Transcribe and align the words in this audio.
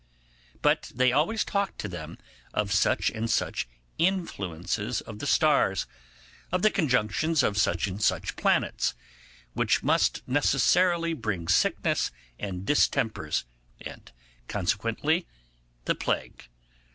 But 0.63 0.91
they 0.95 1.11
always 1.11 1.45
talked 1.45 1.77
to 1.81 1.87
them 1.87 2.17
of 2.55 2.71
such 2.71 3.11
and 3.11 3.29
such 3.29 3.67
influences 3.99 4.99
of 4.99 5.19
the 5.19 5.27
stars, 5.27 5.85
of 6.51 6.63
the 6.63 6.71
conjunctions 6.71 7.43
of 7.43 7.55
such 7.55 7.85
and 7.85 8.01
such 8.01 8.35
planets, 8.35 8.95
which 9.53 9.83
must 9.83 10.23
necessarily 10.27 11.13
bring 11.13 11.47
sickness 11.47 12.09
and 12.39 12.65
distempers, 12.65 13.45
and 13.79 14.11
consequently 14.47 15.27
the 15.85 15.93
plague. 15.93 16.47